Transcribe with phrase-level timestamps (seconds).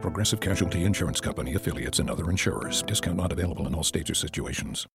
[0.00, 2.82] Progressive Casualty Insurance Company affiliates and other insurers.
[2.86, 4.88] Discount not available in all states or situations.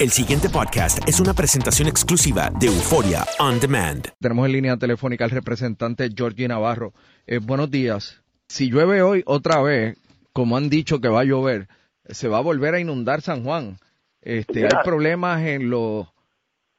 [0.00, 4.08] El siguiente podcast es una presentación exclusiva de Euforia On Demand.
[4.20, 6.92] Tenemos en línea telefónica al representante Georgie Navarro.
[7.26, 8.22] Eh, buenos días.
[8.48, 9.96] Si llueve hoy otra vez,
[10.32, 11.68] como han dicho que va a llover,
[12.08, 13.78] se va a volver a inundar San Juan.
[14.22, 16.06] Este, hay problemas en los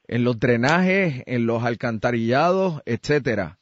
[0.07, 3.59] en los drenajes, en los alcantarillados, etcétera.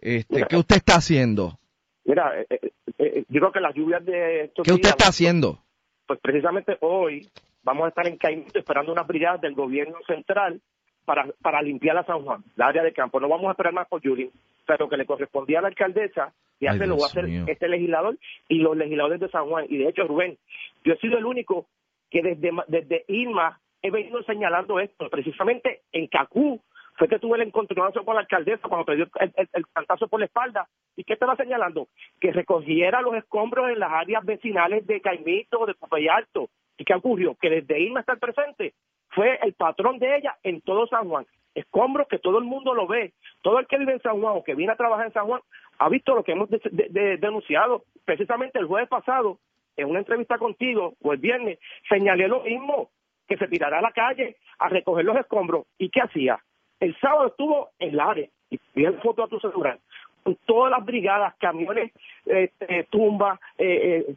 [0.00, 1.60] Este, ¿qué usted está haciendo?
[2.06, 5.58] Mira, eh, eh, eh, yo creo que las lluvias de estos ¿Qué usted está haciendo?
[6.06, 7.28] Pues precisamente hoy
[7.64, 10.60] vamos a estar en Caimito esperando unas brigadas del gobierno central
[11.04, 13.18] para, para limpiar la San Juan, la área de campo.
[13.18, 14.30] No vamos a esperar más por Yuri,
[14.66, 17.44] pero que le correspondía a la alcaldesa y hace lo va a hacer mío.
[17.48, 18.16] este legislador
[18.48, 19.66] y los legisladores de San Juan.
[19.68, 20.38] Y de hecho, Rubén,
[20.84, 21.66] yo he sido el único
[22.08, 25.08] que desde, desde Irma he venido señalando esto.
[25.10, 26.60] Precisamente en Cacú
[26.98, 30.08] fue que tuve el encontronazo con la alcaldesa cuando me dio el, el, el cantazo
[30.08, 30.66] por la espalda.
[30.96, 31.88] ¿Y qué estaba señalando?
[32.20, 36.48] Que recogiera los escombros en las áreas vecinales de Caimito, de Popey Alto.
[36.78, 37.34] ¿Y qué ocurrió?
[37.40, 38.74] Que desde Irma hasta el presente
[39.10, 41.26] fue el patrón de ella en todo San Juan.
[41.54, 43.12] Escombros que todo el mundo lo ve.
[43.42, 45.40] Todo el que vive en San Juan o que viene a trabajar en San Juan
[45.78, 47.84] ha visto lo que hemos de- de- de- denunciado.
[48.04, 49.38] Precisamente el jueves pasado,
[49.76, 51.58] en una entrevista contigo, o el viernes,
[51.88, 52.90] señalé lo mismo,
[53.28, 55.66] que se tirará a la calle a recoger los escombros.
[55.78, 56.38] ¿Y qué hacía?
[56.80, 59.78] El sábado estuvo en Lares, y la foto a tu celular,
[60.22, 61.92] con todas las brigadas, camiones,
[62.26, 64.16] eh, eh, tumbas, eh,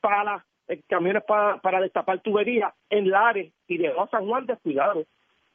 [0.00, 5.04] palas, eh, camiones para, para destapar tuberías en Lares, y dejó a San Juan descuidado.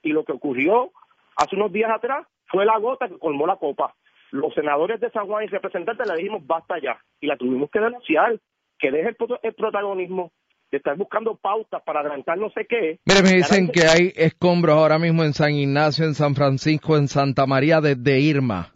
[0.04, 0.92] Y lo que ocurrió
[1.38, 3.96] hace unos días atrás fue la gota que colmó la copa.
[4.32, 7.80] Los senadores de San Juan y representantes le dijimos basta ya, y la tuvimos que
[7.80, 8.38] denunciar,
[8.78, 10.32] que deje el, el protagonismo
[10.76, 13.00] de estar buscando pautas para adelantar no sé qué.
[13.06, 16.98] Mire, me dicen dice- que hay escombros ahora mismo en San Ignacio, en San Francisco,
[16.98, 18.74] en Santa María, desde Irma.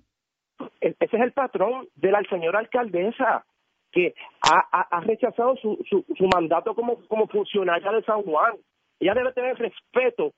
[0.81, 3.46] E- ese es el patrón de la señora alcaldesa
[3.92, 8.54] que ha, ha- ha rechazado su, su, su mandato como, como funcionaria de San Juan.
[9.00, 10.31] Ella debe tener respeto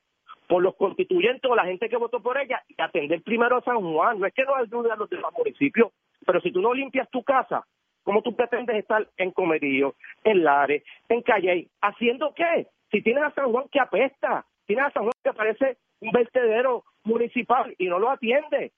[0.47, 3.79] por los constituyentes o la gente que votó por ella y atender primero a San
[3.81, 4.19] Juan.
[4.19, 5.91] No es que no ayude a los demás municipios,
[6.25, 7.63] pero si tú no limpias tu casa,
[8.03, 11.69] ¿cómo tú pretendes estar en Comerío, en Lares, en Calley?
[11.81, 12.67] ¿Haciendo qué?
[12.91, 16.83] Si tienes a San Juan que apesta, tienes a San Juan que parece un vertedero
[17.03, 18.71] municipal y no lo atiende.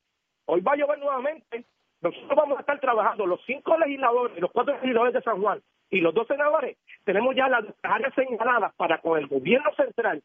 [0.46, 1.64] Hoy va a llover nuevamente.
[2.02, 6.02] Nosotros vamos a estar trabajando los cinco legisladores, los cuatro legisladores de San Juan y
[6.02, 10.22] los dos senadores tenemos ya las áreas señaladas para con el gobierno central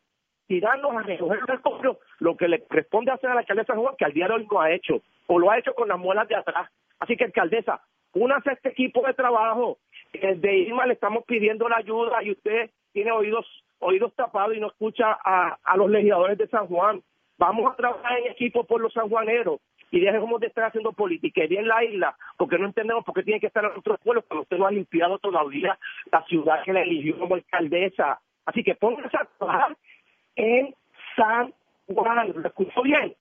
[0.46, 4.04] tirarnos a recoger el cobro lo que le corresponde hacer a la alcaldesa Juan, que
[4.04, 6.36] al día de hoy no ha hecho, o lo ha hecho con las muelas de
[6.36, 6.70] atrás.
[6.98, 7.82] Así que, alcaldesa,
[8.14, 9.78] únase a este equipo de trabajo.
[10.12, 13.46] Desde Irma le estamos pidiendo la ayuda y usted tiene oídos
[13.81, 17.02] oídos tapados y no escucha a, a los legisladores de San Juan.
[17.38, 19.60] Vamos a trabajar en equipo por los sanjuaneros
[19.90, 23.40] y dejemos de estar haciendo politiquería en la isla, porque no entendemos por qué tiene
[23.40, 25.78] que estar en otros pueblos cuando usted no ha limpiado todavía
[26.11, 28.20] la ciudad que le eligió como alcaldesa.
[28.44, 29.76] Así que póngase a trabajar
[30.37, 30.75] en
[31.16, 31.54] San
[31.87, 32.32] Juan.
[32.34, 33.14] ¿Lo escuchó bien?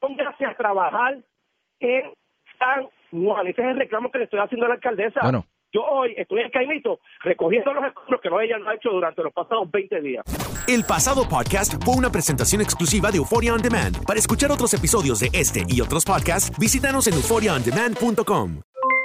[0.00, 1.18] Póngase a trabajar
[1.80, 2.12] en
[2.58, 2.88] San
[3.22, 3.46] Juan.
[3.46, 5.20] Ese es el reclamo que le estoy haciendo a la alcaldesa.
[5.22, 5.46] Bueno.
[5.72, 9.22] Yo hoy estoy en Caimito recogiendo los escombros que no ella no ha hecho durante
[9.24, 10.24] los pasados 20 días.
[10.68, 14.04] El pasado podcast fue una presentación exclusiva de Euphoria On Demand.
[14.06, 18.60] Para escuchar otros episodios de este y otros podcasts, visítanos en euphoriaondemand.com.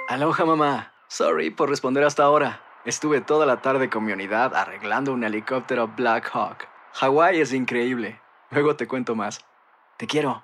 [0.09, 0.93] Aloha mamá.
[1.07, 2.61] Sorry por responder hasta ahora.
[2.85, 6.67] Estuve toda la tarde con mi unidad arreglando un helicóptero Black Hawk.
[6.93, 8.19] Hawái es increíble.
[8.51, 9.43] Luego te cuento más.
[9.97, 10.43] Te quiero.